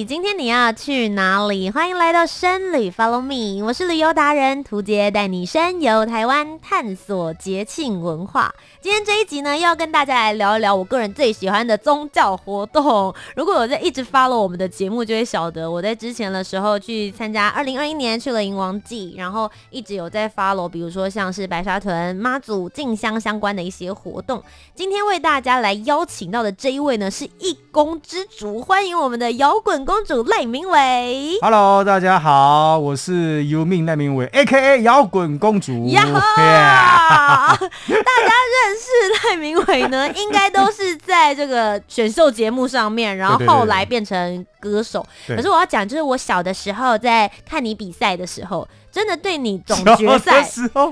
[0.00, 1.70] 你，今天你要去哪里？
[1.70, 8.54] 欢迎来到深旅 Follow Me，我是旅游达人涂杰，带你深游台湾，探索节庆文化。
[8.80, 13.14] 今天这一集呢，又要跟大家来聊一聊我个人最喜欢的宗教活动。
[13.36, 24.42] 如果我在一直 follow 我们的节目，就会晓得我在之前的时候去参加二零二一年去了迎王祭，然后一直有在 follow，比如说像是白沙屯妈祖进香相关的一些活动。
[24.74, 31.38] 今天为大家来邀请到的这一位呢，是一宫之主，欢迎我们的摇滚公主赖明伟。
[31.42, 35.86] Hello，大家好，我是尤命赖明伟，A.K.A 摇滚公主。
[35.88, 37.58] 呀哈 Yeah！
[37.58, 38.70] 大家认。
[38.80, 45.04] 识赖明伟呢， 应该都是在这个选秀节目上面，然后后来变成歌手。
[45.28, 48.66] 可是我要讲，就是我小的时候在看你比赛的时候。
[48.90, 50.42] 真的对你总决赛，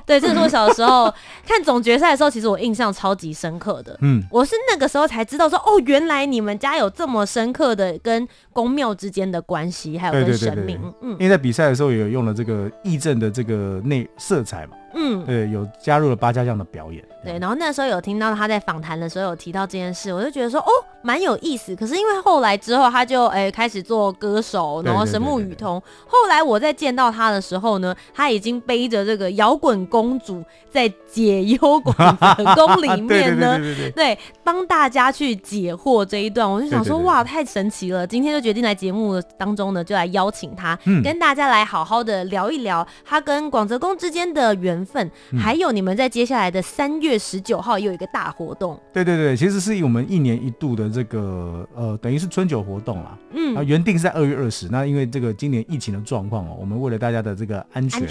[0.06, 1.12] 对，这是我小的时候
[1.46, 3.96] 看总决赛的时候，其实我印象超级深刻的。
[4.02, 10.80] 嗯，我是那个时候才知道说，哦，原来你们家有这么深刻的跟宫庙之间的关系，还有跟神明。
[11.02, 14.72] 嗯，因为在比赛的时候也有用了这个义阵的这个内色彩嘛。
[14.94, 17.04] 嗯，对，有加入了八家将的表演。
[17.24, 20.70] 对，然后那时候有听到他在访谈的时候有提到这件事，我就觉得说，哦，
[21.02, 21.74] 蛮有意思。
[21.74, 25.82] 可是因为后来之后他就哎开始做歌手，然后神木雨桐。
[26.06, 27.94] 后来我在见到他的时候呢。
[28.14, 31.94] 他已经背着这个摇滚公主在解忧广
[32.36, 33.58] 泽宫里面呢，
[33.94, 38.06] 对，帮大家去解惑这一段，我就想说，哇，太神奇了！
[38.06, 48.78] 今天就决定来节目当中呢，就来邀请他，跟大家来好好的聊一聊他跟广泽宫之间的缘分，还有你们在接下来的三月十九号又有一个大活动。
[48.92, 53.18] 对对对，其实是我们一年一度的这个呃，等于是春酒活动啦。
[53.34, 58.08] 嗯，啊，原定是在二月二十，那因为这个今年疫情的状况哦，我们为了大家的这个安全。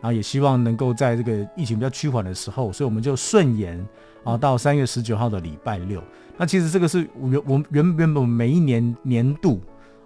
[0.00, 3.84] 然后也希望能够在这个疫情比较趋缓的时候，所以我们就顺延
[4.24, 6.02] 啊到三月十九号的礼拜六。
[6.36, 9.60] 那其实这个是原我们原原本每一年年度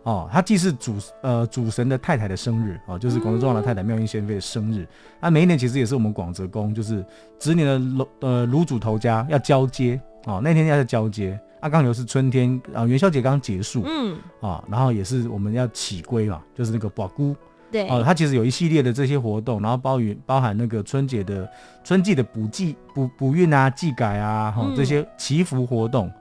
[0.04, 4.86] 哦，他既是主呃主神的太太的生日哦，就是广泽宗的太太妙音仙妃的生日。
[5.20, 7.04] 那每一年其实也是我们广泽宫就是
[7.38, 11.38] 子年的炉呃炉主头家要交接哦，那天要在交接。
[11.60, 17.34] 阿，刚好又是春天啊，元宵节刚结束，嗯啊，然后也是我们要起归嘛，就是那个宝姑。
[17.72, 21.48] 对哦，它其实有一系列的这些活动，然后包含包含那个春节的
[21.82, 26.12] 春季的补祭、补补运啊、祭改啊，哈、嗯、这些祈福活动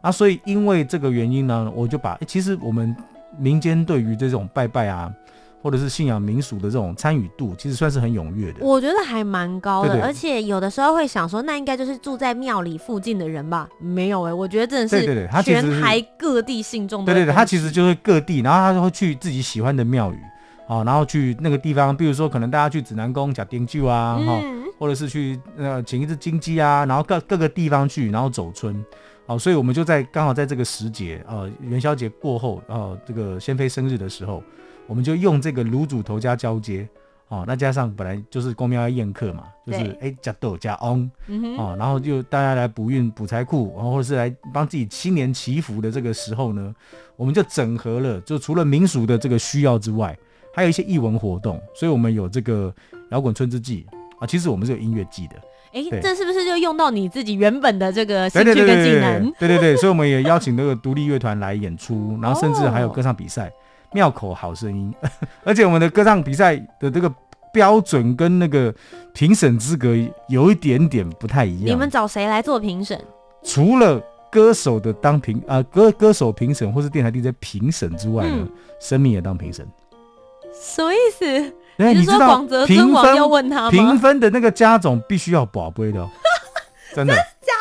[0.00, 2.96] 啊，所以因为这个原因呢，我就把其实我们
[3.38, 5.12] 民间对于这种拜拜啊，
[5.62, 8.58] 或者是信仰民俗的这种参与度，其实算是很踊跃的。
[8.60, 13.68] 我觉得还蛮高的，对对，而且有的时候会想说，那应该就是住在庙里附近的人吧？
[13.78, 20.18] 没有哎、欸，我觉得真的是对对对，全台各地信众对对对，他其实就是各地，然后他就会去自己喜欢的庙宇。
[20.68, 28.50] 哦，然后去那个地方，比如说可能大家去指南宫讲丁醮啊，哈、嗯，或者是去呃请一只金鸡啊，然后各各个地方去，然后走
[29.26, 34.42] 春，哦，所以我们就在刚好在这个时节，呃，元宵节过后，哦，这个仙妃生日的时候，
[34.86, 36.88] 我们就用这个卤煮头加交接，
[37.28, 41.10] 哦，那加上本来就是公庙要宴客嘛，就是哎加豆加翁，
[41.58, 46.74] 哦，然后就大家来补运补财库，然后或者是来帮自己新年祈福的这个时候呢，
[47.16, 50.16] 我们就整合了，就除了民俗的这个需要之外。
[50.54, 52.70] 还有一些艺文活动，所以我们有这个
[53.10, 53.86] 摇滚春之祭
[54.22, 55.34] 啊，其实我们是有音乐季的。
[55.72, 59.32] 哎，这是不是就用到你自己原本的这个兴趣跟技能？
[59.38, 63.50] 对对对，所以我们也邀请那个独立乐团来演出， 然后甚至还有歌唱比赛，
[63.92, 64.94] 妙口好声音。
[65.42, 67.12] 而且我们的歌唱比赛的这个
[67.52, 68.72] 标准跟那个
[69.12, 69.96] 评审资格
[70.28, 71.66] 有一点点不太一样。
[71.66, 73.00] 你们找谁来做评审？
[73.42, 74.00] 除了
[74.30, 78.46] 歌手的当评啊歌歌手评审或是电台 DJ 评审之外呢，
[78.78, 79.66] 神明也当评审。
[80.54, 81.54] 什么意思？
[81.76, 83.70] 你是说广泽尊王要问他吗？
[83.70, 86.06] 评分的那个家总必须要宝贝 的，
[86.94, 87.14] 真的，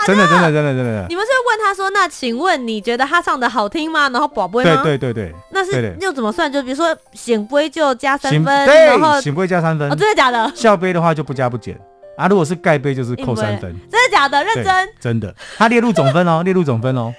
[0.06, 1.06] 真的，真的，真的，真的。
[1.10, 4.10] 你们是问他说，那请问你觉得他唱的好听吗？
[4.10, 4.84] 然后宝贝吗？
[4.84, 6.52] 对对对对，那是又怎么算？
[6.52, 9.90] 就比如说显杯就加三分，对，然后显杯加三分。
[9.92, 10.52] 哦，真的假的？
[10.56, 11.80] 笑杯的话就不加不减
[12.18, 12.28] 啊。
[12.28, 13.74] 如果是盖杯就是扣三分。
[13.90, 14.44] 真的假的？
[14.44, 14.90] 认真？
[15.00, 17.14] 真的，他列入总分哦，列入总分哦。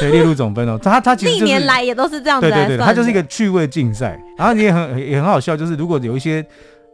[0.00, 6.44] 对， 列入总分哦，他他其实历、就是、年来也都是这样子，对对对，他就是一个趣味竞赛，然后你也很也很好笑，就是如果有一些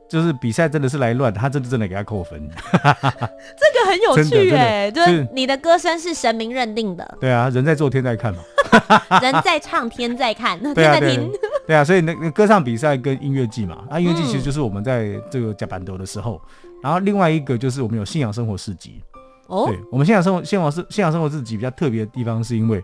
[0.09, 8.41] 就是比赛真的是来乱，他真的真的给他扣分， 这个很有趣哎，就是你的歌声是神明认定的，对啊，人在做天在看嘛。
[9.23, 11.31] 人在唱，天在看，天在听。
[11.65, 19.01] 对啊，所以那那歌唱比赛跟音乐季嘛，那音乐季其实就是我们在这个加班斗的时候，嗯、然后另外一个就是我们有信仰生活市集。
[19.47, 22.83] 哦，对，我们现场生活、现场是现场生活自己比较特别的地方，是因为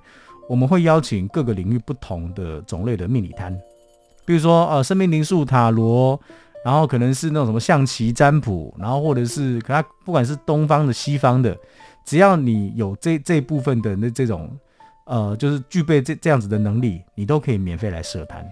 [0.48, 3.56] 我们会邀请各个领域不同的种类的命理摊，
[4.26, 6.20] 比如说呃，生命灵数、塔罗，
[6.64, 11.56] 然后可能是那种什么象棋占卜，然后或者是可它不管是东方的、西方的，
[12.04, 14.50] 只要你有这这部分的那这种
[15.06, 18.44] 呃，就是具备这这样子的能力，你都可以免费来设摊。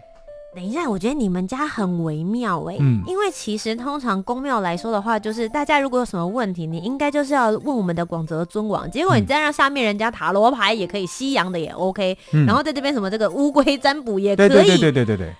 [0.54, 8.90] 等一下，我觉得你们家很微妙哎、欸，嗯，因为其实通常公庙来说的话，就是大家如果有什么问题，你应该就是要问我们的广泽尊王。
[8.90, 15.26] 结果你再让下面人家塔罗牌也可以，西洋的也 OK，、嗯、然后在这边什么这个乌龟占卜也可以，对对对对对对。
[15.26, 15.34] 为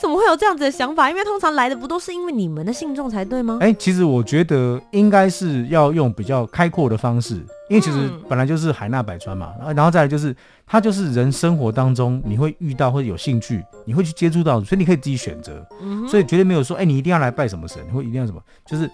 [0.00, 1.08] 什么会有这样子的想法？
[1.10, 3.58] 因为通常来的不都是因为你们的信众才对吗？
[3.60, 7.44] 哎、欸，其实我觉得应该是要用比较开阔的方式。
[7.70, 10.36] 因为其实本来就是海纳百川嘛，然后再来就是
[10.66, 15.66] 它就是人生活当中你会遇到或者有兴趣，你会去接触到，所以你可以自己选择，
[16.06, 18.88] 所以绝对没有说，哎，你一定要来拜什么神，或一定要什么，就是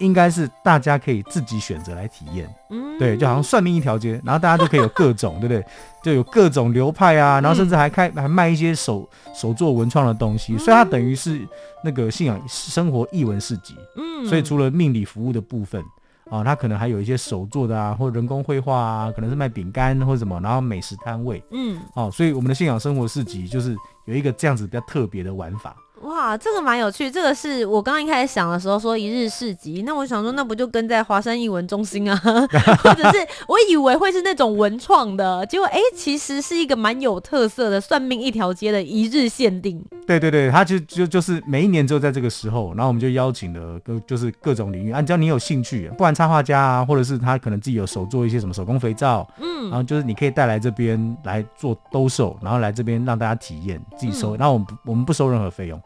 [0.00, 2.52] 应该是大家可以自己选择来体验，
[2.98, 5.64] 对，就好像算命一条街，然后大家就可以有各种，对不对？
[6.02, 11.46] 就有各种流派啊，然后甚至还开还卖一些手手做文创的东西，所以它等于是
[11.84, 15.82] 那个信仰生活艺文市集，嗯，所以除了命理服务的部分。
[16.30, 25.74] 啊，它可能还有一些手做的啊，或者人工绘画啊，可能是卖饼干或者什么，然后美食摊位，嗯，哦，所以我们的信仰生活市集就是有一个这样子比较特别的玩法。
[26.02, 27.10] 哇，这个蛮有趣。
[27.10, 32.16] 这个是我刚刚一开始想的时候说一日市集，那我想说那不就跟在华山艺文中心啊，
[32.82, 39.84] 或者是我以为会是那种文创的，结果哎，其实是一个蛮有特色的算命一条街的一日限定。
[40.06, 55.80] 对对对，他就就就是每一年只有在这个时候，然后我们就邀请了各就是各种领域，啊，只要你有兴趣，不管插画家啊，或者是他可能自己有手做一些什么手工肥皂，嗯，然后就是你可以带来这边来做兜售，然后来这边让大家体验自己收，然后我们我们不收任何费用。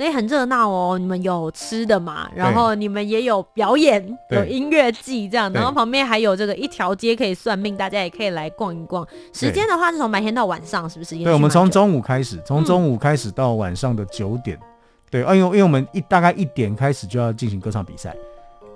[0.00, 2.26] 所以很热闹哦，你们有吃的嘛？
[2.34, 9.06] 然后你们也有表演，有音乐季这样，然后旁边还有这个一条街可以算命，大家也可以来逛一逛。
[9.34, 11.22] 时间的话是从白天到晚上，是不是？
[11.22, 14.56] 对，我们从中午开始，从中午开始到晚上的九点。
[14.56, 14.64] 嗯、
[15.10, 18.16] 对，因为因为我们一大概一点开始就要进行歌唱比赛。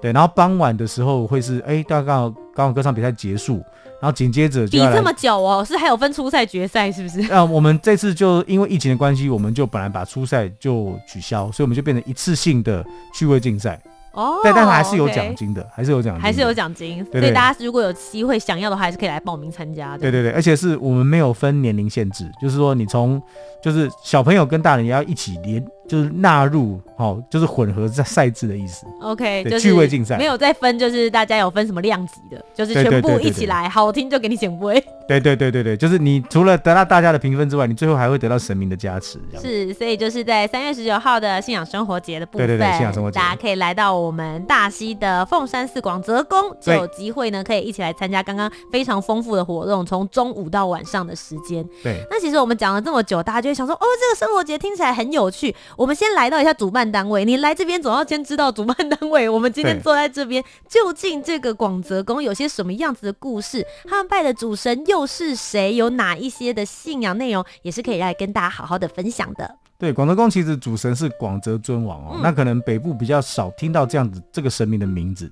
[0.03, 2.13] 对，然后傍晚的时候会是哎，大概
[2.55, 3.63] 刚好歌唱比赛结束，
[4.05, 7.33] 然后紧接着就比这么久哦，是还有分初赛决赛是不是？
[7.33, 12.85] 啊，我们这次就因为疫情的关系，我们就本来把初赛就取消，所以我们就变成一次性的
[13.15, 13.81] 趣味竞赛。
[14.13, 17.03] 哦，对，但是还是有奖金的，okay、还是有奖金，还是有奖金。
[17.11, 19.97] 所以大家如果有机会想要的话，还是可以来报名参加。
[19.97, 23.21] 对对对，而且是我们没有分年龄限制，就是说你从
[23.63, 25.65] 就是小朋友跟大人也要一起连。
[25.87, 28.87] 就是纳入，哦，就是混合在赛制的意思。
[29.01, 34.83] OK，就是趣味竞赛，没有再分，就是大家有分什么量级的，就是全部一起来，好听就给你奖杯。
[35.07, 39.21] 对对对对对，就是你除了得到大家的评分之外，你最后还会得到神明的加持。
[39.41, 51.63] 是，所以就是在三月十九号的信仰生活节的部分，对对对，信仰生活节，大家可以来到我们大溪的凤山寺广泽宫，就有机会呢，可以一起来参加刚刚非常丰富的活动，从中午到晚上的时间。
[51.83, 55.55] 对，那其实我们讲了这么久，大家就会想说，哦，这个生活节听起来很有趣。
[55.77, 59.29] 我们先来到一下主办单位，你来这边总要先知道主办单位。
[59.29, 63.67] 我们今天坐在这边，究竟这个广泽宫有些什么样子的故事？
[63.89, 65.75] 他们拜的主神又是谁？
[65.75, 69.57] 有哪一些的信仰内容，也是可以来跟大家好好的分享的。
[69.79, 75.27] 对，广泽宫其实主神是广泽尊王哦，嗯、那可能北部比较少听到这样子这个神明的名字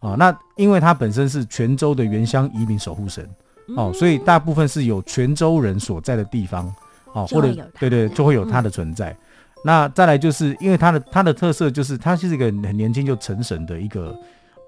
[0.00, 0.16] 啊、哦。
[0.18, 3.24] 那因为他本身是泉州的原乡移民守护神
[3.76, 6.72] 哦，嗯、所以大部分是有泉州人所在的地方
[7.14, 7.48] 哦，或者
[7.80, 9.10] 对对，就会有它的存在。
[9.10, 9.16] 嗯
[9.66, 14.16] 那再来就是因为他的他的特色就是他是一个很年轻就成神的一个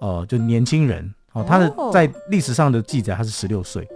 [0.00, 1.14] 呃就年轻人。
[1.33, 3.87] 哦，他的在历史上的记载他是十六岁，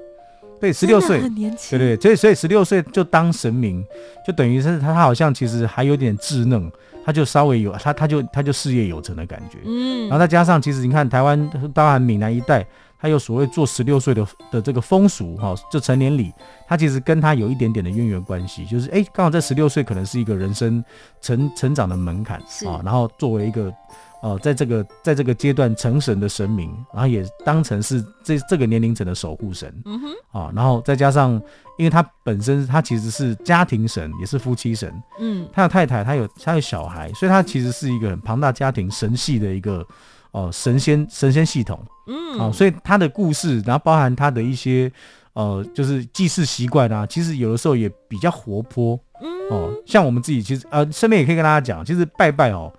[0.61, 3.83] 对，十六岁很年轻，对对，所以所以十六岁就当神明，
[4.25, 6.71] 就等于是他他好像其实还有点稚嫩，
[7.05, 12.65] 他就稍微有他他就他就事业有成的感觉，嗯，然后再加上其实你看台湾当然闽南一带。
[13.03, 16.33] 他有所谓做十六岁的的这个风俗哈，就成年礼，
[16.69, 20.83] 他其实跟他有一点点的渊源关系，就是哎，刚好在十六岁可能是一个人生
[21.21, 23.75] 成成长的门槛是啊，然后作为一个
[24.23, 31.33] 呃，在这个在这个阶段成神的神明，然后也当成是这这个年龄层的守护神，嗯哼啊，然后再加上，
[31.79, 39.85] 因为他本身他其实是家庭神，也是夫妻神，嗯，他有太太，他有他有小孩，所以他其实是一个很庞大家庭神系的一个。
[40.33, 44.91] 哦，神仙神仙系统，嗯，哦，所以他的故事，然后包含他的一些，
[45.35, 52.73] 呃，就是祭祀习惯啊，其实有的时候也比较活泼，嗯，哦，像我们自己其实，呃，顺便也可以跟大家讲，其实拜拜哦，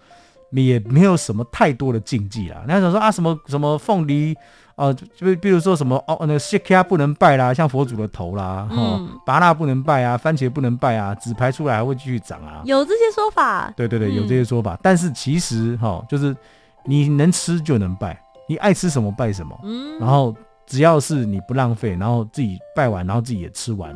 [0.52, 2.64] 也没有什么太多的禁忌啦。
[2.68, 4.36] 那想说啊，什么什么凤梨，
[4.76, 13.72] 哦、呃，就比如说什么哦，那个不能拜啦，像佛祖的头啦，哦，拔蜡不能拜啊，番茄不能拜啊，纸牌出来还会继续长啊，有这些说法。
[13.78, 14.74] 对对对，有这些说法。
[14.74, 16.36] 嗯、但是其实哈、哦，就是
[16.86, 19.60] 你能吃就能拜，你爱吃什么拜什么。
[19.64, 20.00] 嗯。
[20.00, 20.36] 然后
[20.66, 23.90] 只要是你不浪费，然后自己拜完，然后自己也吃完，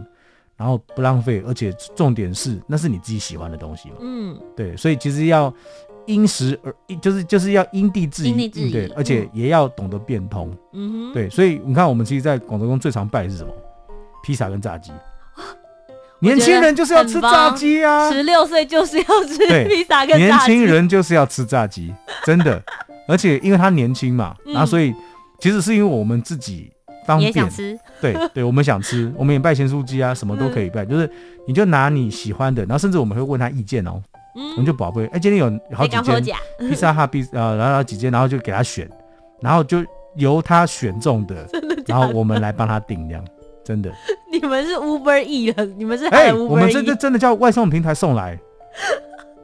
[0.56, 3.96] 然后不浪费，而且重点是那是你自己喜欢的东西嘛。
[4.00, 4.38] 嗯。
[4.56, 5.54] 对，所以其实要。
[6.08, 13.52] 因时而就是就是要因地制宜，对，而且也要懂得变通，嗯哼，对，所以你看，我们其实，在广州中最常拜的是什么？
[14.24, 14.94] 披萨跟炸鸡。
[16.20, 18.12] 年轻人就是要吃炸鸡啊！
[18.12, 20.54] 十六岁就是要吃披萨跟炸鸡。
[20.54, 21.94] 年轻人就是要吃炸鸡，
[22.26, 22.62] 真的。
[23.08, 24.94] 而且因为他年轻嘛，然后所以
[25.40, 26.70] 其实是因为我们自己
[27.06, 27.50] 方便，
[28.02, 31.10] 对对，我们想吃， 我们也拜咸酥鸡啊，什么都可以拜，就是
[31.48, 34.02] 你就拿你喜欢的，然后甚至我们会问他意见哦。
[34.36, 36.36] 我们就宝贝，哎、欸，今天有好几间
[36.70, 38.88] 披萨哈披呃，然后几间，然后就给他选，
[39.42, 39.84] 然后就
[40.16, 43.24] 由他选中的，的的然后我们来帮他定量，
[43.68, 43.92] 真的。
[44.32, 48.40] 你们是 Uber E 了，你们是哎、e 欸，我们真的真的叫外送平台送来，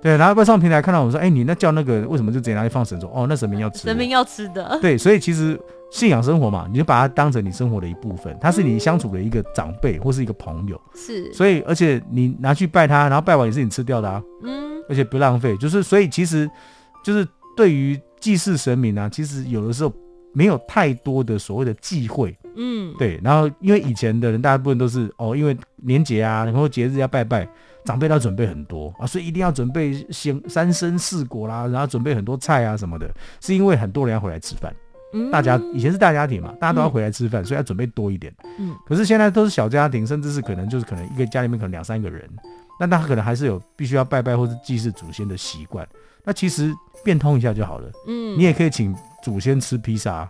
[0.01, 3.11] 对，然后外送平台看到我们说，哎、欸，你那叫那个为什么就直接拿去放神桌？
[3.13, 4.79] 哦，那神明要吃，神明要吃的。
[4.81, 5.59] 对，所以其实
[5.91, 11.33] 信仰生活嘛，你就把它当成你生活的一部分，它是你相处的一个长辈或是一个朋友，是。
[11.33, 14.81] 所以而且你拿去拜他，然后拜完也是你吃掉的啊，嗯。
[14.89, 16.49] 而且不浪费，就是所以其实，
[17.03, 17.25] 就是
[17.55, 19.93] 对于祭祀神明啊，其实有的时候
[20.33, 23.19] 没有太多的所谓的忌讳，嗯，对。
[23.23, 27.47] 然后因为以前的人大部分都是哦，因为年节啊，然后节日要拜拜，
[27.85, 33.09] 长辈都要准备很多啊，所以一定要准备先三生四果啦，然后准备很多菜啊什么的，
[33.41, 34.73] 是因为很多人要回来吃饭，
[35.13, 38.75] 嗯，大家以前是大家庭嘛，大家都要回来吃饭，嗯，所以要准备多一点，嗯。
[38.85, 42.29] 可是现在都是小家庭，甚至是可能就是可能一个家里面可能两三个人。
[42.79, 45.87] 那他可能还是有必须要拜拜或是祭祀祖先的习惯，
[46.25, 47.89] 那其实变通一下就好了。
[48.07, 48.93] 嗯，你也可以请
[49.23, 50.27] 祖先吃披萨。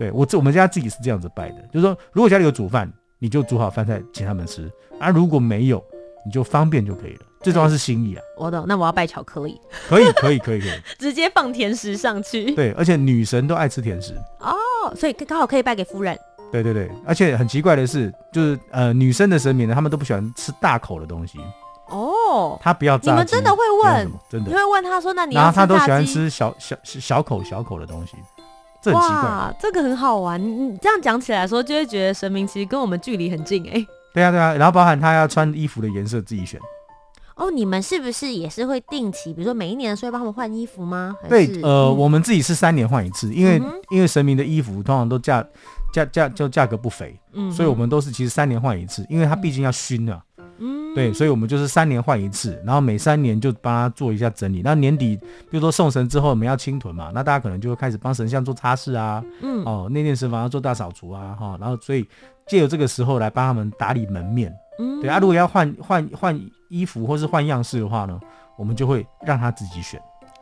[0.00, 4.62] 对，我这我们家自己是这样子拜的，就是说如果家里有煮饭，你就煮好饭菜请他们吃；
[4.98, 5.84] 啊，如果没有，
[6.24, 7.20] 你就方便就可以了。
[7.42, 8.22] 最重要是心意啊。
[8.38, 9.60] 我懂，那我要拜巧克力。
[9.90, 12.54] 可以，可以，可以，可以， 直接放甜食上去。
[12.54, 14.56] 对，而且女神都爱吃甜食哦，
[14.96, 16.18] 所以刚好可以拜给夫人。
[16.50, 21.38] 对对对，而且很奇怪的是，就是呃，女生的神明呢，他们都不喜欢吃大口的东西。
[21.88, 22.96] 哦，他不要。
[23.02, 24.10] 你们真的会问？
[24.30, 28.16] 真的，你会问他说：“那你要……”然后他都喜欢吃小小小口小口的东西，
[28.82, 29.16] 这很奇怪。
[29.16, 30.42] 哇，这个很好玩。
[30.42, 33.86] 你这样讲起来说，就会觉得神明其实跟我们距离很近哎、欸。
[34.12, 36.60] 对啊对啊，然后包含他要穿衣服的颜色自己选。
[37.36, 41.16] 哦，你们是不是也是会定期，比如说每一年的时候帮他们换衣服吗？
[41.28, 45.44] 对，呃，嗯、我们自己是三年换一次，因为、嗯、因为神明的衣服通常都价。
[45.92, 50.22] 价价就价格不菲，嗯，所以我们都是其实三年换一次，因为它毕竟要熏啊，
[50.60, 54.60] 嗯，对，所以我们就是三年换一次，然后每三年就帮他做一下整理。
[54.62, 55.16] 那年底，
[55.50, 62.06] 比如说送神之后，我们要清屯嘛，那大家可能就会开始帮神像做擦拭啊，嗯，哦，内殿神房要做大扫除啊，哈，然后所以
[62.46, 68.20] 借由这个时候来帮他们打理门面，嗯，对啊，如果要换换换衣服或是换样式的话呢，
[68.58, 70.00] 我们就会让他自己选。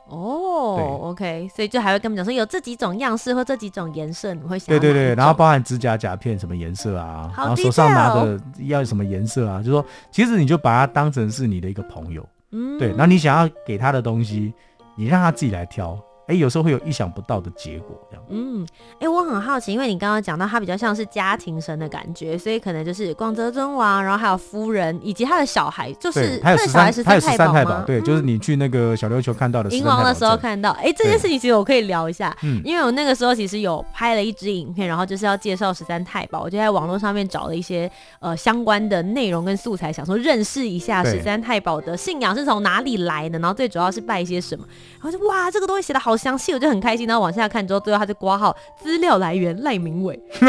[0.09, 14.55] 哦、oh，OK，所以就还会跟我们讲说有这几种样式或这几种颜色，你会想对对对，然后包含指甲甲片什么颜色啊，然后手上拿的要什么颜色啊，就说其实你就把它当成是你的一个朋友，嗯，对，那你想要给他的东西，
[14.97, 15.99] 你让他自己来挑。
[16.29, 18.25] 哎，有时候会有意想不到的结果，这样。
[18.29, 18.67] 嗯，
[19.01, 30.71] 哎，我很好奇，因为你刚刚讲到他比较像是家庭神的感觉，所以可能就是广泽尊王，然后还有夫人以及他的小孩，就是他的小孩是十三太保，对，就是你去那个小琉球看到的银王的时候看到。
[30.73, 44.65] 哎，这件事情其实我可以聊一下，嗯，因为我那个时候其实有拍了一支影片，然后就是要介绍十三太保，我就在网络上面找了一些呃相关的内容跟素材，想说认识一下十三太保的信仰是从哪里来的，然后最主要是拜一些什么，
[45.01, 47.07] 然后就哇，这个东西写的好详细，我就很开心。
[47.07, 50.21] 然后往下看之后，最后他就挂号资料来源赖明伟，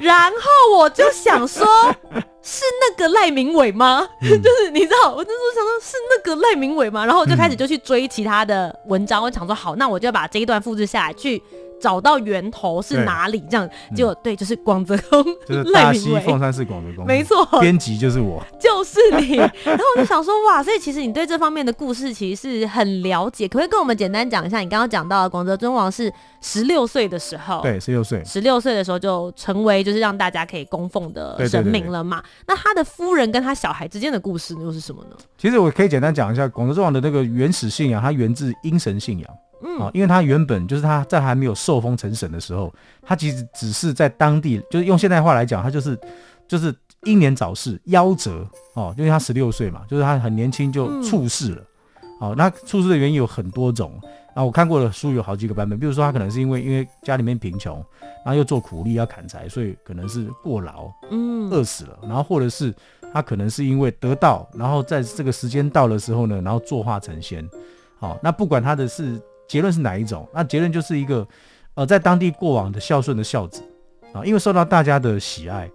[0.00, 1.64] 然后我就想说，
[2.42, 4.06] 是那个赖明伟吗？
[4.20, 7.06] 嗯、 就是你知道，我那时候想说，是那个赖明伟吗？
[7.06, 11.40] 然后我就开始就去追其他的文章，嗯、我想说好，那我就把这一段复制下来去。
[11.82, 13.42] 找到源头是哪里？
[13.50, 19.36] 这样结果对，就是广泽宫， 就是大溪凤山寺广泽宫，没错，编辑就是我，就是你。
[19.36, 24.60] 然后我就想说，哇，所以其实你对这方面的故事其实是很了解，可不可以跟我们简单讲一下？
[24.60, 32.22] 你刚刚讲到广泽尊王是十六岁的时候，对，十六岁，十六岁的时候就成为就是让大家可以供奉的神明了嘛？
[32.46, 35.16] 那他的夫人跟他小孩之间的故事又是什么呢？
[35.36, 39.28] 其实我可以简单讲一下广泽尊王的那个原始信仰，它源自阴神信仰。
[39.64, 45.98] 嗯，因为他原本就是他在还没有受封成神的时候，他其实只是在当地，就是用现代话来讲，他就是
[46.46, 51.62] 就是英年早逝，夭折哦，因为他十六岁嘛，就是他很年轻就处世了。
[52.02, 54.00] 嗯、哦，那猝逝的原因有很多种，
[54.34, 57.84] 啊，我看过的书有好几个版本，比如说他可能是因为因为家里面贫穷，
[58.24, 61.98] 然后又做苦力要砍柴，所以可能是过劳，嗯，饿死了。
[62.02, 62.72] 然后或者是
[63.12, 67.44] 他可能是因为得道，然后在这个时间到的时候呢，然后作化成仙。
[67.98, 71.26] 好，那不管他的是结论是哪一种，那结论就是一个
[71.74, 73.62] 呃，在当地过往的孝顺的孝子。
[74.12, 75.70] 啊，因为受到大家的喜爱，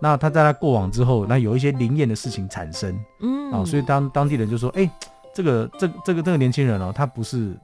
[0.00, 4.90] 那他在他过往之后，那有一些灵验的事情产生，嗯，啊，所以当当地人就说，哎、欸，
[5.34, 7.56] 这个这这个这个年轻人哦，他不是。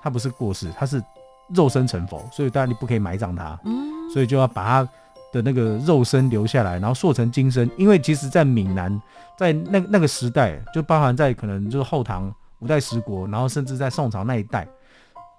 [0.00, 1.02] 他不是过世，他是
[1.48, 4.88] 肉身成佛，所以当然你不可以埋葬他，嗯，所以就要把他
[5.32, 7.68] 的那个肉身留下来，然后塑成金身。
[7.76, 9.02] 因为其实，在闽南，
[9.36, 14.68] 在那那个时代，就包含在可能就是后唐五代十国，然后甚至在宋朝那一代，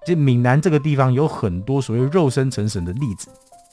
[0.10, 3.28] 就闽南这个地方有很多所谓肉身成神的例子。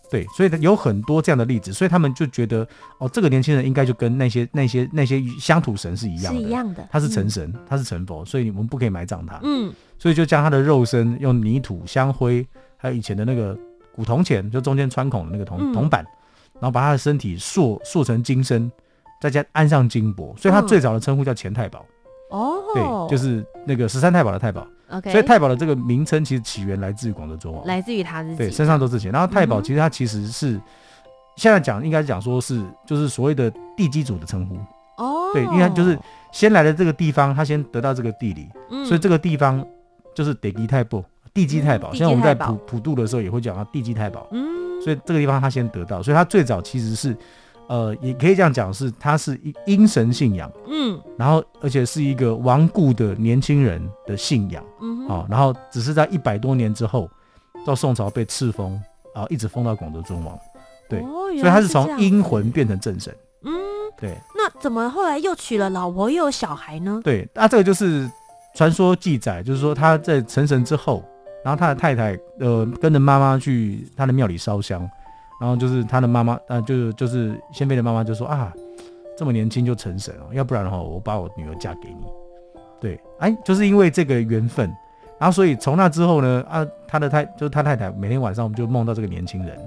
[0.08, 2.64] 对，所以有很多这样的例子，所以他们就觉得，
[2.98, 9.40] 哦，这个年轻人应该就跟那些那些那些乡土神是一样的，是一样的，他是成神，嗯、他是成佛，所以我们不可以埋葬他。
[9.42, 13.58] 嗯，所以就将他的肉身用泥土、香灰，还有以前的那个
[13.92, 16.06] 古铜钱，就中间穿孔的那个铜铜、嗯、板，
[16.60, 18.70] 然后把他的身体塑塑成金身，
[19.20, 21.84] 再加安上金箔，所以他最早的称呼叫钱太保。
[22.30, 24.64] 哦，对，就是那个十三太保的太保。
[24.88, 29.10] OK，所以太保的这个名称其实起源来自于广泽尊王，来自于他自己，对，身上都是钱。
[29.10, 30.62] 然后太保其实他其实是、嗯、
[31.36, 34.56] 现在讲应该讲说是就是所谓的地基主的称呼。
[35.02, 35.98] 哦，对，因为他就是
[36.32, 39.64] 先来的这个地方，他先得到这个地理，嗯、所以这个地方
[40.14, 41.92] 就是地基太保，地基太保。
[41.92, 47.16] 现在我们在普普渡的时候也会讲到地基太保，嗯，所以这个地方他先得到，所以他最早其实是。
[47.68, 57.10] 呃，也可以这样讲，是他是一阴神信仰，嗯，然后而且是一个顽固的年轻人的信仰，嗯，好，然后只是在一百多年之后，
[57.66, 58.80] 到宋朝被赐封，
[59.14, 60.38] 然后一直封到广德尊王，
[60.88, 63.52] 对，哦、所以他是从阴魂变成正神，嗯，
[63.98, 64.16] 对。
[64.36, 67.00] 那怎么后来又娶了老婆又有小孩呢？
[67.02, 68.08] 对，那这个就是
[68.54, 71.04] 传说记载，就是说他在成神之后，
[71.44, 74.88] 然后他的太太呃跟着妈妈去他的庙里烧香。
[75.40, 78.52] 然后就是他的妈妈，呃，就是就是仙妃的妈妈就说啊，
[79.16, 82.06] 这么年轻就成神了，要不然的话，我把我女儿嫁给你。
[82.80, 84.68] 对，哎，就是因为这个缘分，
[85.18, 89.58] 然后所以从那之后呢，啊，他的太就是他太太每天晚上我们就梦到这个年轻人，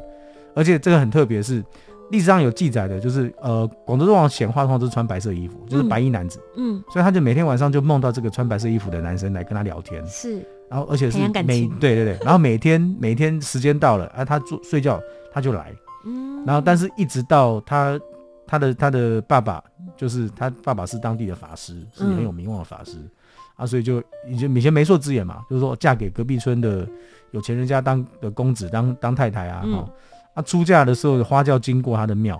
[0.56, 1.64] 而且这个很特别，是
[2.12, 15.02] 历史上有记载的，就是呃，广泽尊王显化通常都是穿白色衣服，就是白衣男子，嗯，嗯，所以他就每天晚上就梦到这个穿白色衣服的男生来跟他聊天，是，然后而且是每对对对，然后每天每天时间到了，啊，他做睡觉。
[15.32, 15.72] 他就来，
[16.06, 18.00] 嗯，然后但是一直到他
[18.48, 19.64] 他的他的爸爸，
[19.96, 23.12] 就是他爸爸是当地的法师，是很有名望的法师，嗯、
[23.58, 26.86] 啊，所以就以前以前媒妁之言嘛，就是说嫁给隔壁村的
[27.30, 29.90] 有钱人家当的公子当当太太啊，嗯、哦，
[30.34, 32.36] 啊出嫁的时候花轿经过他的庙，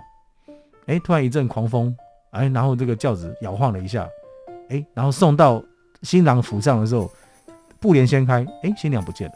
[0.86, 1.96] 哎，突然一阵狂风，
[2.30, 4.04] 哎，然后这个轿子摇晃了一下，
[4.68, 5.62] 哎，然后送到
[6.02, 7.08] 新郎府上的时候，
[7.80, 9.34] 布帘掀开，哎，新娘不见了，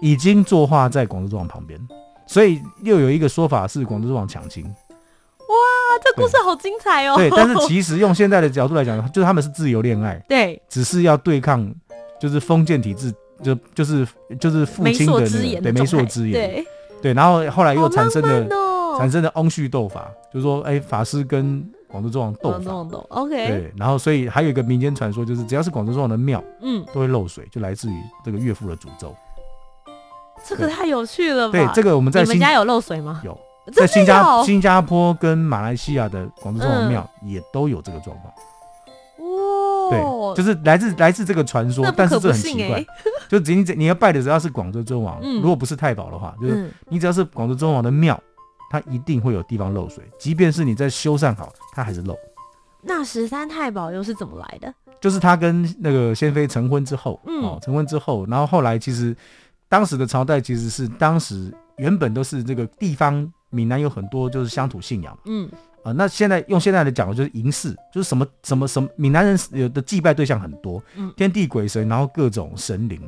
[0.00, 1.78] 已经作画在广州之王旁边。
[2.26, 5.54] 所以又有一个说法是广州之王抢亲，哇，
[6.02, 7.16] 这故事好精彩哦。
[7.16, 11.72] 对，但是其实用现在的角度来讲，就是他们是自由恋爱， 对，只是要对抗
[12.20, 14.06] 就是封建体制，就就是
[14.40, 16.66] 就是父亲的那个对媒妁之言，对。
[17.02, 29.14] 对，然后后来又产生了产生了翁婿斗法，就是说哎法师跟广州尊王斗法，OK，对，然后所以还有一个民间传说，就是只要是广州尊王的庙，嗯，都会漏水，就来自于这个岳父的诅咒。
[30.44, 31.52] 这个太有趣了吧？
[31.52, 33.20] 对，这个我们在你们家有漏水吗？
[33.22, 33.38] 有，
[33.72, 38.32] 在新加新加坡跟马来西亚的广州尊王庙也都有这个状况。
[39.18, 42.84] 哇，对，就是来自来自这个传说，但是这很奇怪，
[43.28, 48.20] 就只你你要拜的只要是广州尊王，如果不是太保的话，就是你只要是广州尊王的庙，
[48.72, 52.16] 它一定会有地方漏水，即便是你在修缮好，它还是漏。
[52.80, 54.74] 那十三太保又是怎么来的？
[55.00, 59.14] 就是他跟那个先妃成婚之后，哦，成婚之后，然后后来其实。
[59.68, 73.00] 当时的朝代其实是当时原本都是这个地方，闽南有很多就是乡土信仰，嗯啊、呃，那现在用现在的讲就是迎祀，就是什么什么什么闽南人有的祭拜对象很多，嗯，天地鬼神，然后各种神灵，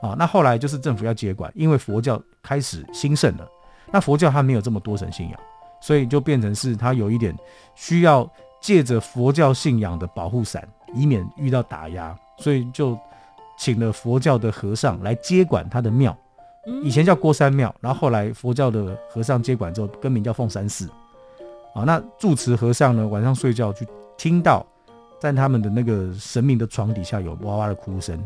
[0.00, 3.46] 啊，那后来就是政府要接管，因为佛教开始兴盛了，
[3.92, 5.40] 那佛教它没有这么多神信仰，
[5.80, 7.36] 所以就变成是它有一点
[7.74, 8.28] 需要
[8.60, 12.98] 借着佛教信仰的保护伞，以免遇到打压，所以就。
[13.60, 16.16] 请了佛教的和尚来接管他的庙，
[16.84, 20.88] 以前叫郭山庙，然后后来佛教的和尚接管之后，更名叫凤山寺。
[21.74, 23.84] 啊，那住持和尚呢，晚上睡觉就
[24.16, 24.64] 听到
[25.18, 28.16] 在他们的那个神明的床底下有哇哇的哭声，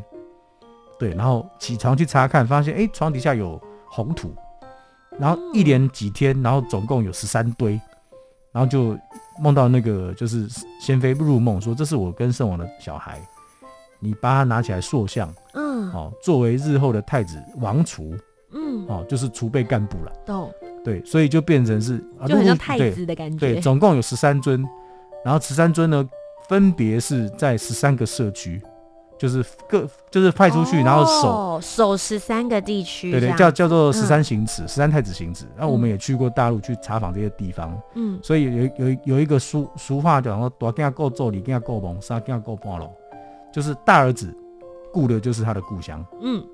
[0.99, 4.35] 对，然后起床去查看，发现哎，床底下有红土，
[5.19, 7.81] 然后一连几天，然后总共有十三堆，
[8.53, 8.99] 然后就
[9.41, 10.49] 梦到那个就是
[10.81, 13.21] 仙妃入梦说，这是我跟圣王的小孩。
[14.05, 18.13] 你把他拿起来塑像，嗯，嗯，哦，作为日后的太子王储，
[18.51, 20.13] 嗯，哦，就是储备干部了。
[20.27, 20.53] 懂，
[20.85, 23.39] 对，所以就变成是就很像太子的感觉。
[23.39, 24.67] 对，对，总共有十三尊，
[25.25, 26.05] 然后十三尊呢，
[26.49, 28.61] 分别是在十三个社区。
[29.23, 35.47] 就是各就是派出去，然后守、哦、守十三个地区，对对，叫叫做十三行止，十、嗯、三太子行止。
[35.57, 42.91] 那我们也去过大陆去查访这些地方，嗯，所以有有有一个俗俗话讲说，大囝够做，二囝够忙，三囝够半路，
[43.53, 44.37] 就是大儿子
[44.93, 46.45] 顾的就是他的故乡，嗯，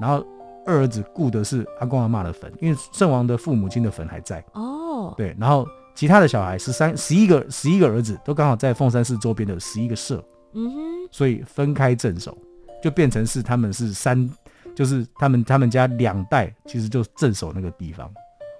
[0.00, 0.26] 然后
[0.66, 10.20] 二儿子顾的是阿公阿妈的坟，因为圣王的父母亲的坟还在，哦，对，然后其他的小孩十三十一个十一个儿子都刚好在凤山市周边的十一个社。
[10.56, 12.36] 嗯哼，所以分开镇守，
[12.82, 14.28] 就变成是他们是三，
[14.74, 18.10] 就是他们他们家两代其实就镇守那个地方。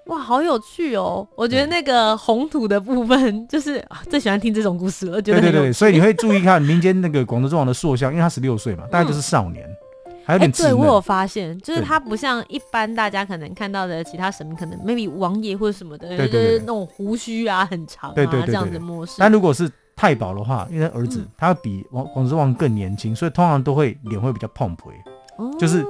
[0.05, 1.27] 哇，好有趣哦！
[1.35, 5.21] 我觉得那个红土的部分，就是、啊、最喜欢听这种故事了。
[5.21, 9.67] 觉得对对对，所以你会注意看民间那个广德尊王的塑像，因为他十六岁嘛， 大概就是少年，
[10.05, 10.49] 嗯、还有点。
[10.49, 19.15] 对，我有发现，就是他不像一般大家可能看到的其他神明，可能 maybe 王爷或者什么的，就是那种胡须啊很长啊对对对对这样子模式。
[19.17, 24.91] 但如果是太保的话，因为儿子、嗯、他比王广德尊王更年轻，所以通常都会脸会比较胖婆，
[25.37, 25.83] 哦、就是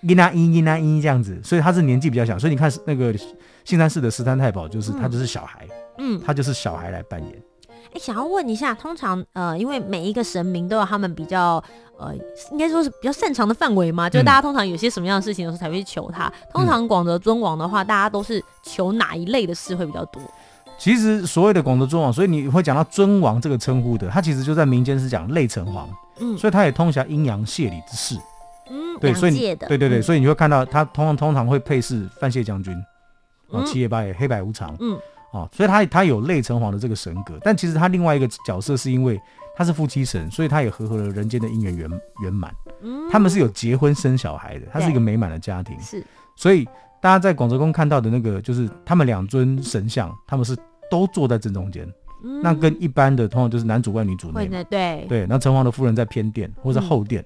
[0.00, 2.38] 一拿一一拿一这样子，所以他是年纪比较小。
[2.38, 3.14] 所以你看那个
[3.64, 5.68] 信山寺的十三太保，就是、嗯、他就是小孩，
[5.98, 7.30] 嗯，他就是小孩来扮演。
[7.90, 11.62] 哎、欸，想要问一下，通常呃，因为每一个神明都有他们比较
[11.98, 12.14] 呃，
[12.52, 16.32] 应该说是比较擅长的范围嘛，就是大家通常有些什么样的事情的时候才会去求他。
[16.52, 20.22] 通常广德尊王的话，大家都是求哪一类的事会比较多？
[20.80, 25.84] 其实所谓的广德尊王，所以你会讲到尊王这个称呼的，他其实就在民间是讲类城隍，
[26.18, 28.18] 嗯，所以他也通晓阴阳谢礼之事，
[28.70, 32.74] 嗯，对，所以对对对，嗯、所以你会看到他通常通常会配饰范谢将军，
[33.48, 34.98] 哦，七爷八爷黑白无常，嗯，
[35.32, 39.20] 哦，所以他他有类城隍的这个神格，但其实他另外一个角色是因为
[39.54, 41.90] 他是夫妻神，所以他也和合了人间的姻缘圆
[42.22, 46.02] 圆满，嗯，他们是有结婚生小孩的，他是一个美满的家庭，是，
[46.36, 46.64] 所以
[47.02, 50.56] 大家在广泽宫看到的那个就是他们两尊神像，他们是。
[50.90, 51.86] 都坐在正中间，
[52.24, 55.06] 嗯、那跟一般的通常就是男主外女主内，对。
[55.08, 55.26] 对。
[55.26, 57.24] 那城隍的夫人在偏殿或者后殿，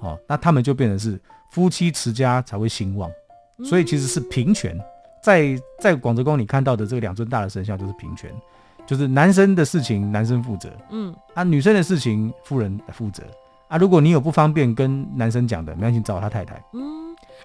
[0.00, 0.14] 好、嗯。
[0.14, 1.20] 哦，那他们就变成是
[1.50, 3.10] 夫妻持家才会兴旺，
[3.58, 4.76] 嗯、所以其实是平权。
[5.22, 8.28] 在在广泽宫你看到的这个两尊大的神像就是平权，
[8.84, 13.22] 就是男生的事情男生负责，嗯，啊女生的事情夫人负责，
[13.68, 16.82] 啊如果你有不方便跟男生讲的，没关系找他太太，嗯，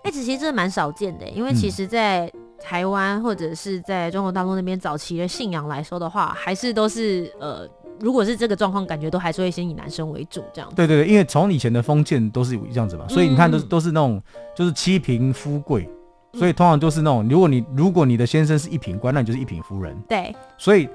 [0.03, 2.41] 哎、欸，其实这蛮少见的，因为其实在、嗯。
[2.59, 10.67] 台湾或者是在中国大陆那边早期的信仰来说的话，还是都是呃，如果是这个状况，感觉都还是会先以男生为主这样。
[10.75, 14.19] 对对对，因为从以前的封建都是这样子嘛，所以你看都都是那种
[14.55, 15.87] 就是妻凭夫贵，
[16.33, 19.95] 所以通常都是那种，如果你如果你的先生是一品官，那你就是一品夫人。
[20.09, 20.89] 对，所以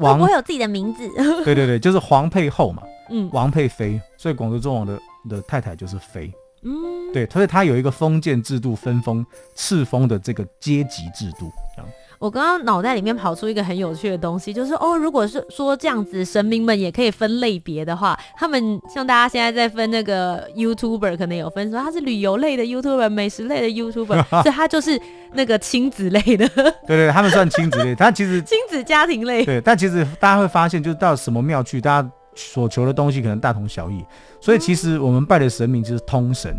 [0.00, 1.08] 王会有自己的名字。
[1.44, 4.98] 对对对，就是皇配后嘛，嗯，王配妃，所以广州中王的
[5.30, 6.32] 的太太就是妃。
[6.66, 9.24] 嗯，对，所以他有一个封建制度，分封
[9.54, 11.52] 赐封的这个阶级制度。
[11.76, 25.00] 这样，我刚刚脑袋里面跑出一个很有趣的东西，就是哦，如果是说这样子，神明们也可以分类别的话，他们像大家现在在分那个 YouTuber，可能有分说他是旅游类的 YouTuber、美食类的 YouTuber， 所以他就是
[25.34, 26.48] 那个亲子类的。
[26.86, 29.44] 对对，他们算亲子类，他其实 亲子家庭类。
[29.44, 32.10] 对，但其实大家会发现，就是到什么庙去，大家。
[32.36, 34.04] 所求的东西可能大同小异，
[34.40, 36.54] 所以其实我们拜的神明就是通神。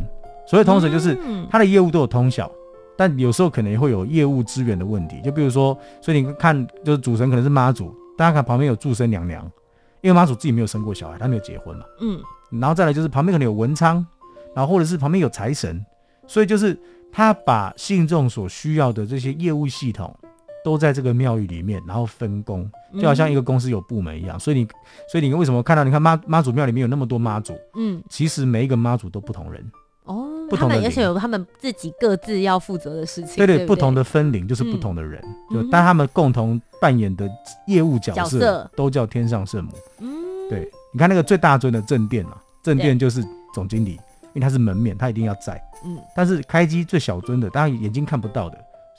[0.46, 1.18] 所谓通神，就是
[1.50, 2.52] 他的业务都有通晓，
[2.98, 5.22] 但有时候可能也会有业务资源的问题。
[5.22, 9.44] 就比如说，所以你看，就是主神可能是妈祖，大家看旁边有祝生娘娘，
[10.02, 11.86] 因为妈祖自己没有生过小孩，她没有结婚嘛。
[12.00, 12.20] 嗯，
[12.62, 14.06] 然后再来就是旁边可能有文昌，
[14.56, 15.86] 然后或者是旁边有财神，
[16.26, 16.80] 所以就是
[17.12, 20.18] 他把信众所需要的这些业务系统。
[20.68, 24.36] 都在这个庙宇里面，然后分工，就好像一个公司有部门一样。
[24.36, 24.68] 嗯、所以你，
[25.10, 25.84] 所以你为什么看到？
[25.86, 29.64] 你看妈妈祖庙里面有那么多妈祖，嗯，其实每一个妈祖都不同人
[30.04, 33.38] 哦，不同的，而且有他们自己各自要负责的事情。
[33.38, 37.30] 对对，对对不同的分灵就是不同的人，嗯、就但他们共同扮演的
[37.66, 39.72] 业务角色，都叫天上圣母。
[40.00, 40.10] 嗯，
[40.50, 43.92] 对，你看那个最大尊的正殿啊，正殿就是总经理，
[44.34, 45.58] 因为他是门面，他一定要在。
[45.86, 48.58] 嗯，但是开机最小尊的，大家眼睛看不到的。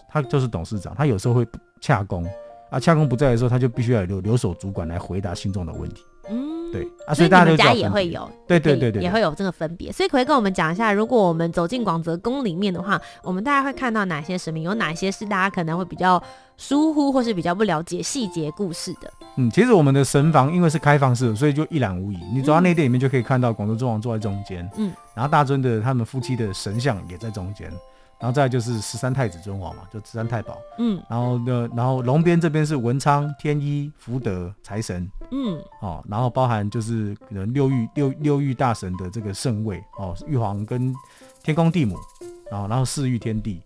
[0.09, 1.47] 他就是董事长，他有时候会
[1.81, 2.25] 洽公
[2.71, 6.03] 啊，洽公不在的时候，他就必须要留留守主管来回答信众的问题。
[6.31, 9.91] 嗯，对啊，所以大家家也会有，对对对对，也会有这个分别。
[9.91, 16.23] 所以可以跟我们讲一下，如果我们走进广泽宫里面的话，我们大概会看到哪些神明，有哪些是大家可能会比较
[16.59, 19.11] 疏忽或是比较不了解细节故事的。
[19.37, 22.19] 嗯，其实我们的神房因为是开放式的，所以就一览无遗。
[22.35, 27.73] 你走到内殿里面就可以看到广州尊王坐在中间，嗯，然后大尊的他们夫妻的神像也在中间。
[28.21, 30.59] 然后再就是十三太子尊王嘛，就十三太保。
[30.79, 35.09] 嗯，然后呢，然后龙边这边是文昌、天一、福德、财神。
[35.31, 40.95] 嗯，哦，然后包含就是可能六御六六御大神的这个圣位哦，玉皇跟
[41.43, 41.97] 天公地母，
[42.51, 43.63] 然后然后四御天地，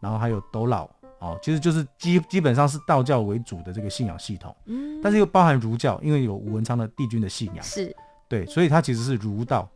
[0.00, 7.94] 然后还有斗老，哦，其实就是基基本上是道教为主的这个信仰系统，嗯，但是又包含儒教，因为有吴文昌的帝君的信仰，是。
[8.28, 9.68] 对，所以它其实是儒道，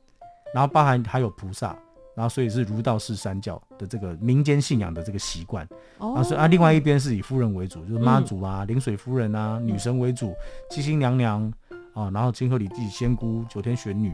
[0.54, 1.76] 然后包含还有菩萨，
[2.14, 5.66] 然后所以是儒道释三教的这个民间信仰的这个习惯，
[5.98, 10.32] 哦，啊，所以啊，另外一边是以夫人为主，就是妈祖啊、临、嗯、水夫人啊、女神为主，
[10.70, 11.52] 七星娘娘
[11.92, 14.12] 啊，然后金河里地仙姑、九天玄女。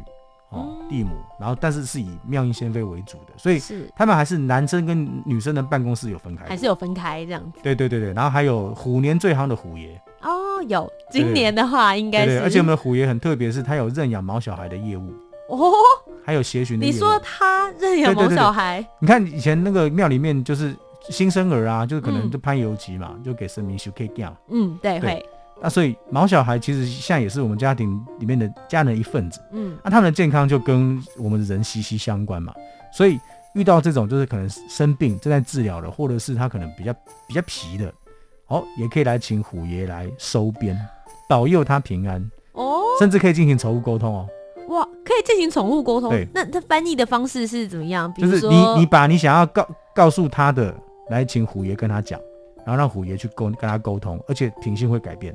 [0.53, 3.63] 哦，地母，然后但是是以妙音仙妃为主的，所以
[3.95, 7.61] 他们还是男生跟女生的办公室有分开，还是有分开这样子。
[7.63, 9.97] 对对对对，然后还有虎年最夯的虎爷。
[10.23, 15.13] 哦，有今年的话应该是，对对对，而且我们的虎爷很特别，是他有认养毛小孩的业务。
[15.51, 15.73] 哦，
[16.31, 16.81] 还有协寻。
[16.81, 18.87] 你说他认养毛小孩？
[19.01, 20.77] 你看以前那个庙里面就是
[21.09, 24.37] 新生儿啊，就是可能就攀油漆嘛，嗯、就给神明修 K 这样。
[24.49, 25.27] 嗯，对，对会。
[25.61, 32.55] 那所以毛小孩其实现在也是我们家庭里面的家人一份子，嗯，那他们的健康就跟我们的人息息相关嘛。
[32.93, 33.19] 所以
[33.57, 36.95] 遇到这种就是可能生病正在治疗的，或者是他可能比较
[37.27, 37.93] 比较皮的，
[38.47, 40.79] 哦，也可以来请虎爷来收编，
[41.29, 44.29] 保佑他平安哦，甚至可以进行宠物沟通哦。
[44.71, 46.11] 哇，可以进行宠物沟通？
[46.11, 48.13] 对，那它翻译的方式是怎么样？
[48.13, 50.75] 比如说就是你你把你想要告告诉他的
[51.11, 52.19] 来请虎爷跟他讲，
[52.65, 55.35] 然后让虎爷去沟跟他沟通，而且品性会改变。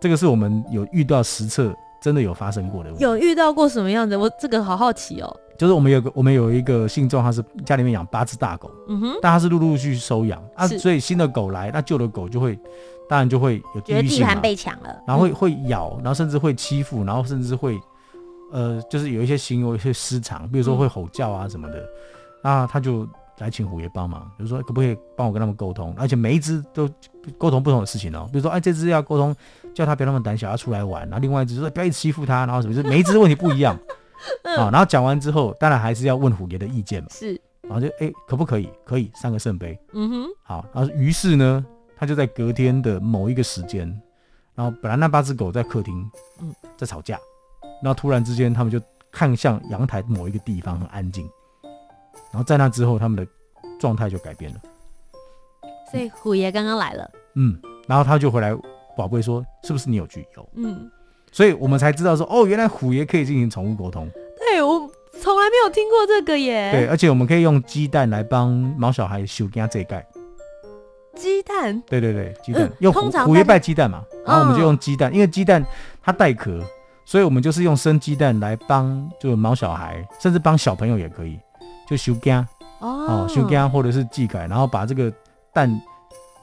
[0.00, 2.90] 这个是我们有遇到实测，真的有发生过的。
[2.98, 4.16] 有遇到过什么样子？
[4.16, 5.36] 我这个好好奇哦。
[5.58, 12.56] 就是我们有个我们有一个信众，他是家里面养八只大狗，嗯哼，但他是陆陆续续收养啊，所以新的狗来，那旧的狗就会，
[13.08, 17.76] 当然就会有地域性嘛，被抢了，然后会会咬，然后甚至会欺负，然后甚至会，
[18.52, 21.84] 呃，就是有一些行为会失常，比如说会吼叫啊什么的，
[22.42, 23.08] 那他就。
[23.40, 26.90] 来请虎爷帮忙，比如说可不可以帮我跟他们沟通，而且每一只都
[27.38, 28.28] 沟通不同的事情哦。
[28.32, 29.32] 比如说，哎，这只要沟通，
[29.72, 31.02] 叫他不要那么胆小，要出来玩。
[31.02, 33.78] 然后另外一只说不要一直欺负他，然后什么，就是每一只问题不一样
[34.42, 34.66] 啊。
[34.72, 37.08] 然后讲完之后，当然还是要问虎爷的意见嘛。
[37.12, 38.68] 是，然后就哎，可不可以？
[38.84, 39.78] 可以，三个圣杯。
[39.92, 40.26] 嗯哼。
[40.42, 41.64] 好，然后于是呢，
[41.96, 43.86] 他就在隔天的某一个时间，
[44.56, 47.20] 然后本来那八只狗在客厅，嗯，在吵架，然
[47.86, 51.28] 后突然之间他们就看向阳台某一个地方，很安静。
[52.30, 53.26] 然后在那之后，他们的
[53.78, 54.60] 状态就改变了。
[55.90, 58.54] 所以虎爷刚刚来了，嗯，然后他就回来，
[58.96, 60.90] 宝贝说：“是不是你有去有？”嗯，
[61.32, 64.06] 所以我们才知道说，哦，原来虎爷可以进行宠物沟通。
[64.38, 64.78] 对，我
[65.20, 66.70] 从来没有听过这个耶。
[66.72, 70.06] 对，而且我们可以用鸡蛋来帮毛小孩修家这一盖。
[71.14, 71.82] 鸡蛋？
[71.86, 75.64] 对对对，鸡蛋、嗯、用虎虎爷拜鸡蛋嘛，然后我们就用鸡蛋，嗯、因为鸡蛋
[76.02, 76.62] 它带壳，
[77.08, 81.40] 所以我们就是用生鸡蛋来帮，就毛小孩，甚至帮小朋友也可以。
[81.88, 82.46] 就修肝
[82.80, 85.10] 哦，修肝或者是技改，然后把这个
[85.54, 85.80] 蛋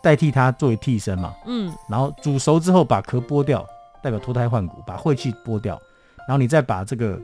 [0.02, 3.64] 代替它作为替身嘛，嗯，然后煮熟之后把壳剥掉，
[4.02, 5.80] 代表脱胎换骨，把晦气剥掉，
[6.28, 7.22] 然后你再把这个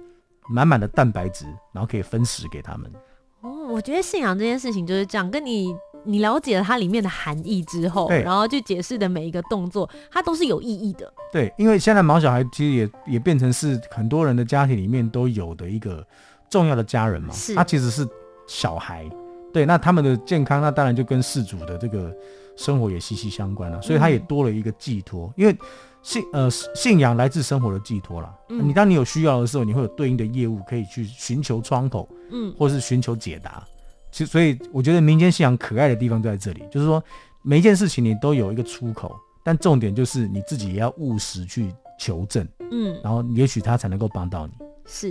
[0.47, 2.93] 满满的蛋白质，然后可以分食给他们。
[3.41, 11.11] 哦，我觉得信仰这件事情就是这样，跟你你了解了它里面的含义之后，对，然后去解释的每一个动作，它都是有意义的。
[11.31, 16.05] 对，因为现在毛小孩其实也也变成是很多人的家庭里面都有的一个。
[16.49, 18.05] 重要的家人嘛，他其实是
[18.45, 19.09] 小孩，
[19.53, 22.13] 对，那他们的健康，那当然就跟事主的这个
[22.57, 25.57] 生活也息息相关了，所以他也多了一个寄托，嗯、因为
[26.01, 28.35] 信呃信仰来自生活的寄托啦。
[28.49, 33.63] 嗯、你当你有需要的时候，你会有对应的业务可以去寻求窗口，嗯，或是寻求解答。
[34.11, 37.03] 其实，所以我觉得民间信仰可爱的地方就在这里，就是说
[37.41, 44.53] 每一件事情你都有一个出口，但重点就是你自己也要务实去求证，嗯，然后也许他才能够帮到你。
[44.83, 45.09] 是，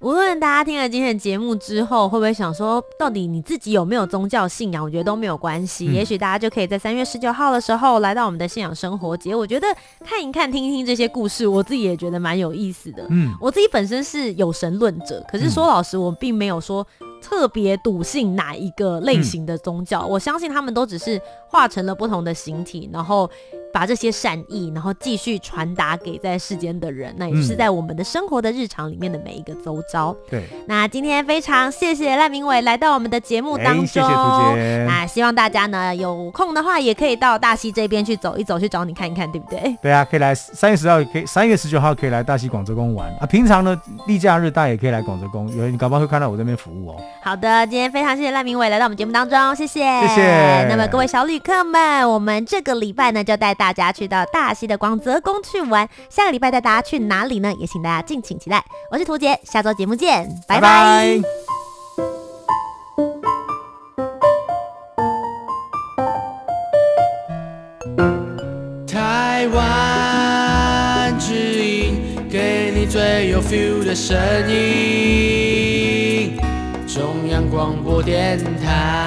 [0.00, 4.84] 无论大家听了今天的节目之后，会不会想说，到底你自己有没有宗教信仰？
[4.84, 5.86] 我觉得都没有关系。
[5.88, 9.34] 嗯、也许大家就可以在三月十九号的时候来到我们的信仰生活节。
[9.34, 9.66] 我觉得
[10.04, 13.06] 看一看、听一听这些故事，我自己也觉得蛮有意思的。
[13.10, 16.86] 嗯，我自己本身是有神论者，可是说老实，我并没有说
[17.22, 20.02] 特别笃信哪一个类型的宗教。
[20.02, 23.30] 嗯、我相信他们都只是化成了不同的形体，然后
[23.72, 27.14] 把这些善意，然后继续传达给在世间的人。
[27.16, 29.22] 那也是在我们的生活的日常里面的。
[29.24, 30.42] 每一个周遭，对。
[30.66, 34.84] 那今天非常谢谢赖明伟来到我们的节目当中，欸、谢谢。
[34.84, 39.76] 那希望大家呢有空的话，也可以到大溪这边去走一走，去找你看一看，对不对？
[39.80, 43.26] 对啊，可以来三月十号，可以三月十九号可以来大溪广泽宫玩啊。
[43.26, 46.96] 平常呢，例假日大家也可以来广泽宫，有你搞不好会看到我这边服务哦。
[47.20, 50.66] 好的，今天非常谢谢赖明伟来到我们节目当中，谢谢，谢谢。
[50.68, 57.54] 那么各位小旅客们，我们这个礼拜呢就带大家去到大溪的广泽宫去玩，下个礼拜带大家去哪里呢？
[57.54, 58.64] 也请大家敬请期待。
[58.90, 59.92] 我是屠洁，下周节目。
[59.92, 61.20] 不见，拜拜。
[68.86, 74.16] 台湾之音，给你最有 feel 的声
[74.50, 75.91] 音。
[76.92, 79.02] 中央广播电台。